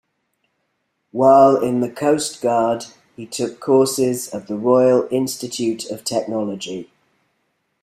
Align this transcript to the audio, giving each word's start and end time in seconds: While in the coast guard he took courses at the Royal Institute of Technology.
While 1.11 1.57
in 1.57 1.81
the 1.81 1.91
coast 1.91 2.41
guard 2.41 2.85
he 3.15 3.27
took 3.27 3.59
courses 3.59 4.29
at 4.33 4.47
the 4.47 4.57
Royal 4.57 5.07
Institute 5.11 5.85
of 5.91 6.03
Technology. 6.03 6.89